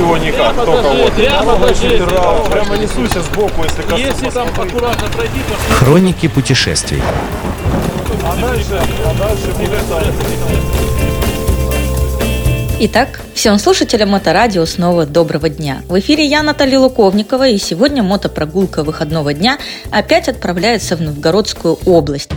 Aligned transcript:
его 0.00 0.16
никак, 0.16 0.54
только 0.56 0.88
вот. 0.88 1.12
Прямо, 1.12 1.56
прямо 2.50 2.76
несуся 2.76 3.20
сбоку, 3.22 3.62
если 3.64 3.82
коснусь. 3.82 4.00
Если 4.00 4.30
там 4.30 4.48
аккуратно 4.48 5.08
пройти, 5.08 5.40
то 5.48 5.74
Хроники 5.74 6.28
путешествий. 6.28 7.02
А 8.24 8.36
дальше, 8.36 8.80
а 9.04 9.14
дальше. 9.18 9.50
Итак, 12.82 13.20
всем 13.34 13.58
слушателям 13.58 14.08
Моторадио 14.08 14.64
снова 14.64 15.04
доброго 15.04 15.50
дня. 15.50 15.82
В 15.86 15.98
эфире 15.98 16.24
я, 16.24 16.42
Наталья 16.42 16.78
Луковникова, 16.78 17.48
и 17.48 17.58
сегодня 17.58 18.02
мотопрогулка 18.02 18.84
выходного 18.84 19.34
дня 19.34 19.58
опять 19.90 20.28
отправляется 20.28 20.96
в 20.96 21.02
Новгородскую 21.02 21.78
область. 21.84 22.30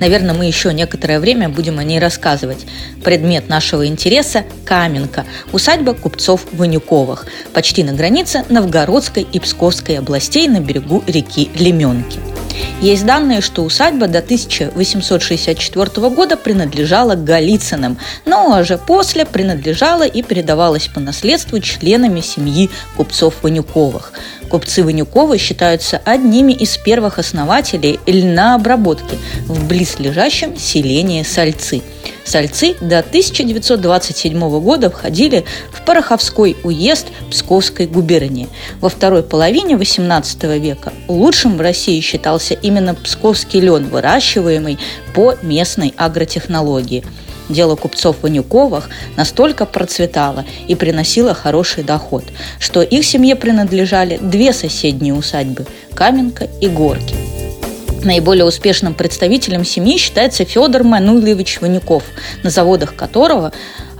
Наверное, 0.00 0.34
мы 0.34 0.46
еще 0.46 0.72
некоторое 0.72 1.20
время 1.20 1.48
будем 1.48 1.78
о 1.78 1.84
ней 1.84 1.98
рассказывать. 1.98 2.66
Предмет 3.02 3.48
нашего 3.48 3.86
интереса– 3.86 4.44
Каменка, 4.64 5.24
усадьба 5.52 5.94
купцов 5.94 6.46
Ванюковых, 6.52 7.26
почти 7.52 7.84
на 7.84 7.92
границе 7.92 8.44
Новгородской 8.48 9.22
и 9.30 9.38
Псковской 9.38 9.98
областей 9.98 10.48
на 10.48 10.60
берегу 10.60 11.02
реки 11.06 11.50
Леменки. 11.54 12.33
Есть 12.80 13.06
данные, 13.06 13.40
что 13.40 13.62
усадьба 13.62 14.08
до 14.08 14.18
1864 14.18 16.10
года 16.10 16.36
принадлежала 16.36 17.14
Голицыным, 17.14 17.98
но 18.26 18.60
уже 18.60 18.78
после 18.78 19.24
принадлежала 19.24 20.06
и 20.06 20.22
передавалась 20.22 20.88
по 20.88 21.00
наследству 21.00 21.60
членами 21.60 22.20
семьи 22.20 22.70
купцов 22.96 23.34
Ванюковых. 23.42 24.12
Купцы 24.50 24.82
Ванюковы 24.82 25.38
считаются 25.38 26.00
одними 26.04 26.52
из 26.52 26.76
первых 26.76 27.18
основателей 27.18 27.98
льнообработки 28.06 29.18
в 29.46 29.66
близлежащем 29.66 30.58
селении 30.58 31.22
Сальцы– 31.22 31.82
Сальцы 32.24 32.74
до 32.80 33.00
1927 33.00 34.60
года 34.60 34.90
входили 34.90 35.44
в 35.70 35.84
Пороховской 35.84 36.56
уезд 36.64 37.08
Псковской 37.30 37.86
губернии. 37.86 38.48
Во 38.80 38.88
второй 38.88 39.22
половине 39.22 39.74
XVIII 39.74 40.58
века 40.58 40.92
лучшим 41.06 41.56
в 41.56 41.60
России 41.60 42.00
считался 42.00 42.54
именно 42.54 42.94
псковский 42.94 43.60
лен, 43.60 43.88
выращиваемый 43.88 44.78
по 45.14 45.34
местной 45.42 45.92
агротехнологии. 45.96 47.04
Дело 47.50 47.76
купцов 47.76 48.16
Ванюковых 48.22 48.88
настолько 49.16 49.66
процветало 49.66 50.46
и 50.66 50.74
приносило 50.74 51.34
хороший 51.34 51.84
доход, 51.84 52.24
что 52.58 52.80
их 52.80 53.04
семье 53.04 53.36
принадлежали 53.36 54.16
две 54.16 54.54
соседние 54.54 55.12
усадьбы– 55.12 55.66
Каменка 55.94 56.48
и 56.62 56.68
Горки– 56.68 57.14
Наиболее 58.04 58.44
успешным 58.44 58.92
представителем 58.92 59.64
семьи 59.64 59.96
считается 59.96 60.44
Федор 60.44 60.84
Мануилович 60.84 61.62
Ванюков, 61.62 62.04
на 62.42 62.50
заводах 62.50 62.94
которого 62.94 63.50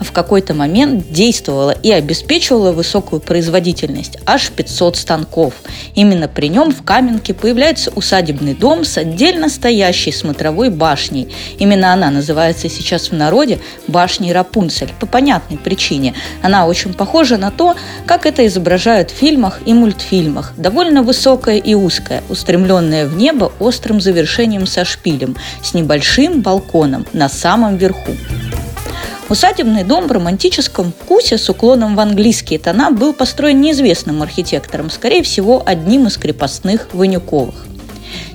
в 0.00 0.12
какой-то 0.12 0.54
момент 0.54 1.10
действовала 1.10 1.70
и 1.70 1.90
обеспечивала 1.90 2.72
высокую 2.72 3.20
производительность, 3.20 4.18
аж 4.26 4.50
500 4.50 4.96
станков. 4.96 5.54
Именно 5.94 6.28
при 6.28 6.48
нем 6.48 6.72
в 6.72 6.82
Каменке 6.82 7.34
появляется 7.34 7.90
усадебный 7.94 8.54
дом 8.54 8.84
с 8.84 8.98
отдельно 8.98 9.48
стоящей 9.48 10.12
смотровой 10.12 10.70
башней. 10.70 11.28
Именно 11.58 11.92
она 11.92 12.10
называется 12.10 12.68
сейчас 12.68 13.10
в 13.10 13.12
народе 13.12 13.58
башней 13.88 14.32
Рапунцель 14.32 14.92
по 14.98 15.06
понятной 15.06 15.58
причине. 15.58 16.14
Она 16.42 16.66
очень 16.66 16.94
похожа 16.94 17.36
на 17.36 17.50
то, 17.50 17.74
как 18.06 18.26
это 18.26 18.46
изображают 18.46 19.10
в 19.10 19.14
фильмах 19.14 19.60
и 19.66 19.72
мультфильмах. 19.72 20.52
Довольно 20.56 21.02
высокая 21.02 21.56
и 21.58 21.74
узкая, 21.74 22.22
устремленная 22.28 23.06
в 23.06 23.16
небо 23.16 23.52
острым 23.58 24.00
завершением 24.00 24.66
со 24.66 24.84
шпилем, 24.84 25.36
с 25.62 25.74
небольшим 25.74 26.42
балконом 26.42 27.06
на 27.12 27.28
самом 27.28 27.76
верху. 27.76 28.12
Усадебный 29.30 29.84
дом 29.84 30.06
в 30.06 30.12
романтическом 30.12 30.92
вкусе 30.92 31.38
с 31.38 31.48
уклоном 31.48 31.96
в 31.96 32.00
английские 32.00 32.58
тона 32.58 32.90
был 32.90 33.14
построен 33.14 33.60
неизвестным 33.60 34.22
архитектором, 34.22 34.90
скорее 34.90 35.22
всего, 35.22 35.62
одним 35.64 36.06
из 36.06 36.18
крепостных 36.18 36.88
Ванюковых. 36.92 37.73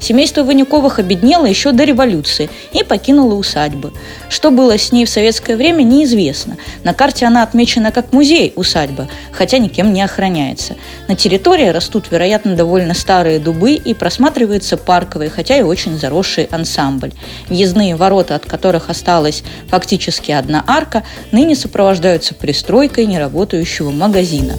Семейство 0.00 0.42
Ванюковых 0.42 0.98
обеднело 0.98 1.46
еще 1.46 1.72
до 1.72 1.84
революции 1.84 2.48
и 2.72 2.82
покинуло 2.82 3.34
усадьбы. 3.34 3.92
Что 4.28 4.50
было 4.50 4.78
с 4.78 4.92
ней 4.92 5.04
в 5.04 5.10
советское 5.10 5.56
время, 5.56 5.82
неизвестно. 5.82 6.56
На 6.84 6.94
карте 6.94 7.26
она 7.26 7.42
отмечена 7.42 7.92
как 7.92 8.12
музей 8.12 8.52
усадьба, 8.56 9.08
хотя 9.32 9.58
никем 9.58 9.92
не 9.92 10.02
охраняется. 10.02 10.76
На 11.08 11.16
территории 11.16 11.68
растут, 11.68 12.06
вероятно, 12.10 12.54
довольно 12.54 12.94
старые 12.94 13.38
дубы 13.38 13.72
и 13.72 13.94
просматривается 13.94 14.76
парковый, 14.76 15.28
хотя 15.28 15.56
и 15.56 15.62
очень 15.62 15.98
заросший 15.98 16.44
ансамбль. 16.44 17.12
Въездные 17.48 17.96
ворота, 17.96 18.34
от 18.34 18.46
которых 18.46 18.90
осталась 18.90 19.42
фактически 19.68 20.30
одна 20.30 20.64
арка, 20.66 21.02
ныне 21.32 21.54
сопровождаются 21.54 22.34
пристройкой 22.34 23.06
неработающего 23.06 23.90
магазина. 23.90 24.54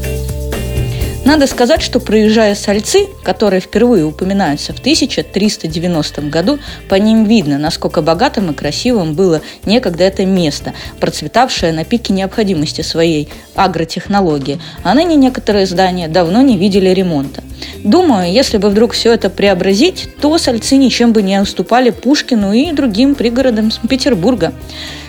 Надо 1.30 1.46
сказать, 1.46 1.84
что 1.84 2.00
проезжая 2.00 2.56
сальцы, 2.56 3.06
которые 3.22 3.60
впервые 3.62 4.04
упоминаются 4.04 4.74
в 4.74 4.80
1390 4.80 6.24
году, 6.24 6.58
по 6.90 6.96
ним 6.96 7.26
видно, 7.26 7.60
насколько 7.60 8.02
богатым 8.02 8.50
и 8.50 8.56
красивым 8.56 9.14
было 9.14 9.40
некогда 9.64 10.06
это 10.06 10.26
место, 10.26 10.74
процветавшее 11.00 11.72
на 11.72 11.86
пике 11.86 12.14
необходимости 12.14 12.82
своей 12.82 13.30
агротехнологии, 13.54 14.60
а 14.82 14.96
ныне 14.96 15.16
некоторые 15.18 15.68
здания 15.68 16.08
давно 16.08 16.42
не 16.42 16.58
видели 16.58 16.90
ремонта. 16.90 17.44
Думаю, 17.84 18.34
если 18.34 18.58
бы 18.58 18.70
вдруг 18.70 18.94
все 18.94 19.14
это 19.14 19.30
преобразить, 19.30 20.10
то 20.20 20.36
сальцы 20.40 20.78
ничем 20.78 21.14
бы 21.14 21.22
не 21.22 21.40
уступали 21.40 21.92
Пушкину 21.92 22.54
и 22.54 22.72
другим 22.72 23.14
пригородам 23.14 23.72
Петербурга. 23.88 24.52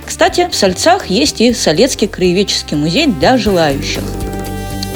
Кстати, 0.05 0.51
в 0.51 0.55
Сальцах 0.55 1.07
есть 1.07 1.41
и 1.41 1.55
Солецкий 1.55 2.09
краеведческий 2.09 2.77
музей 2.77 3.07
для 3.07 3.39
желающих 3.39 4.03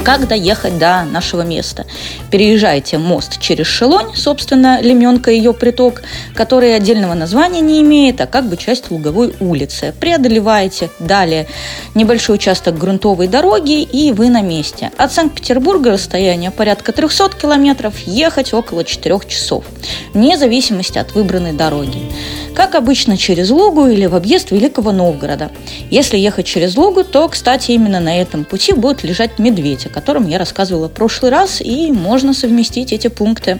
как 0.04 0.28
доехать 0.28 0.78
до 0.78 1.04
нашего 1.04 1.42
места. 1.42 1.87
Переезжаете 2.31 2.98
мост 2.98 3.41
через 3.41 3.66
Шелонь, 3.66 4.15
собственно, 4.15 4.81
Леменка 4.82 5.31
ее 5.31 5.54
приток, 5.54 6.03
который 6.34 6.76
отдельного 6.76 7.15
названия 7.15 7.60
не 7.60 7.81
имеет, 7.81 8.20
а 8.20 8.26
как 8.26 8.48
бы 8.48 8.56
часть 8.56 8.91
Луговой 8.91 9.34
улицы. 9.41 9.94
Преодолеваете 9.98 10.91
далее 10.98 11.47
небольшой 11.94 12.37
участок 12.37 12.76
грунтовой 12.76 13.28
дороги, 13.28 13.82
и 13.82 14.12
вы 14.12 14.28
на 14.28 14.42
месте. 14.42 14.91
От 14.98 15.12
Санкт-Петербурга 15.12 15.91
расстояние 15.92 16.50
порядка 16.50 16.92
300 16.92 17.31
километров, 17.41 17.98
ехать 18.06 18.53
около 18.53 18.84
4 18.84 19.21
часов, 19.26 19.65
вне 20.12 20.36
зависимости 20.36 20.98
от 20.98 21.15
выбранной 21.15 21.53
дороги 21.53 22.12
как 22.54 22.75
обычно 22.75 23.16
через 23.16 23.50
Лугу 23.50 23.87
или 23.87 24.06
в 24.06 24.15
объезд 24.15 24.50
Великого 24.50 24.92
Новгорода. 24.92 25.50
Если 25.91 26.16
ехать 26.16 26.47
через 26.47 26.76
Лугу, 26.76 27.04
то, 27.04 27.28
кстати, 27.28 27.72
именно 27.72 28.00
на 28.00 28.20
этом 28.20 28.44
пути 28.44 28.72
будет 28.72 29.03
лежать 29.04 29.38
медведь, 29.38 29.87
о 29.87 29.88
котором 29.88 30.28
я 30.28 30.38
рассказывала 30.38 30.88
в 30.88 30.92
прошлый 30.92 31.31
раз, 31.31 31.60
и 31.60 31.91
можно 31.92 32.34
совместить 32.34 32.92
эти 32.92 33.09
пункты. 33.09 33.59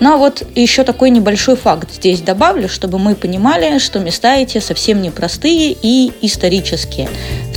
Ну 0.00 0.14
а 0.14 0.16
вот 0.16 0.46
еще 0.54 0.84
такой 0.84 1.10
небольшой 1.10 1.56
факт 1.56 1.92
здесь 1.94 2.20
добавлю, 2.20 2.68
чтобы 2.68 2.98
мы 2.98 3.14
понимали, 3.14 3.78
что 3.78 3.98
места 3.98 4.36
эти 4.36 4.58
совсем 4.58 5.02
непростые 5.02 5.76
и 5.80 6.12
исторические. 6.22 7.08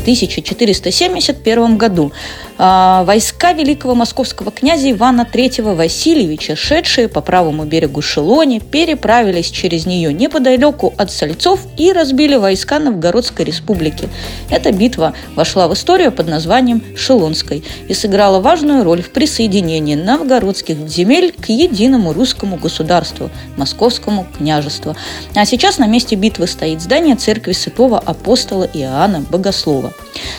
В 0.03 0.05
1471 0.05 1.77
году 1.77 2.11
а, 2.57 3.05
войска 3.05 3.53
великого 3.53 3.95
московского 3.95 4.51
князя 4.51 4.91
Ивана 4.91 5.25
III 5.31 5.75
Васильевича, 5.75 6.57
шедшие 6.57 7.07
по 7.07 7.21
правому 7.21 7.63
берегу 7.63 8.01
Шелони, 8.01 8.59
переправились 8.59 9.49
через 9.49 9.85
нее 9.85 10.13
неподалеку 10.13 10.93
от 10.97 11.09
Сальцов 11.09 11.61
и 11.77 11.93
разбили 11.93 12.35
войска 12.35 12.79
Новгородской 12.79 13.45
республики. 13.45 14.09
Эта 14.49 14.73
битва 14.73 15.13
вошла 15.37 15.69
в 15.69 15.73
историю 15.73 16.11
под 16.11 16.27
названием 16.27 16.83
Шелонской 16.97 17.63
и 17.87 17.93
сыграла 17.93 18.41
важную 18.41 18.83
роль 18.83 19.01
в 19.01 19.09
присоединении 19.09 19.95
новгородских 19.95 20.85
земель 20.89 21.31
к 21.31 21.47
единому 21.47 22.11
русскому 22.11 22.57
государству– 22.57 23.29
Московскому 23.55 24.27
княжеству. 24.37 24.97
А 25.33 25.45
сейчас 25.45 25.77
на 25.77 25.87
месте 25.87 26.17
битвы 26.17 26.47
стоит 26.47 26.81
здание 26.81 27.15
церкви 27.15 27.53
святого 27.53 27.99
апостола 27.99 28.69
Иоанна 28.73 29.21
Богослова. 29.21 29.92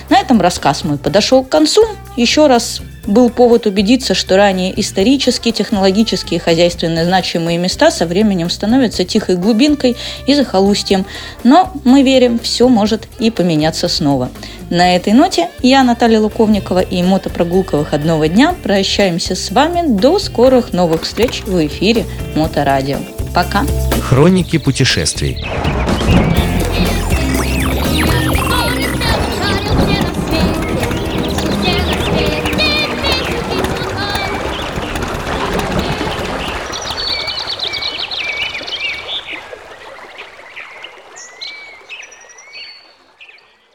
На 0.08 0.18
этом 0.18 0.40
рассказ 0.40 0.84
мой 0.84 0.98
подошел 0.98 1.42
к 1.42 1.48
концу. 1.48 1.82
Еще 2.16 2.46
раз 2.46 2.80
был 3.06 3.30
повод 3.30 3.66
убедиться, 3.66 4.14
что 4.14 4.36
ранее 4.36 4.78
исторические, 4.80 5.52
технологические 5.52 6.38
и 6.38 6.42
хозяйственно 6.42 7.04
значимые 7.04 7.58
места 7.58 7.90
со 7.90 8.06
временем 8.06 8.50
становятся 8.50 9.04
тихой 9.04 9.36
глубинкой 9.36 9.96
и 10.26 10.34
захолустьем. 10.34 11.04
Но 11.42 11.72
мы 11.84 12.02
верим, 12.02 12.38
все 12.38 12.68
может 12.68 13.08
и 13.18 13.30
поменяться 13.30 13.88
снова. 13.88 14.30
На 14.70 14.96
этой 14.96 15.12
ноте 15.12 15.48
я, 15.62 15.82
Наталья 15.82 16.20
Луковникова 16.20 16.80
и 16.80 17.02
мотопрогулка 17.02 17.76
выходного 17.76 18.28
дня 18.28 18.54
прощаемся 18.62 19.34
с 19.34 19.50
вами 19.50 19.82
до 19.86 20.18
скорых 20.18 20.72
новых 20.72 21.02
встреч 21.02 21.42
в 21.46 21.66
эфире 21.66 22.04
Моторадио. 22.34 22.98
Пока! 23.34 23.64
Хроники 24.00 24.58
путешествий. 24.58 25.44